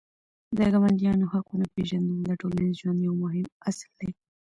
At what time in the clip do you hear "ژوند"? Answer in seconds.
2.81-2.99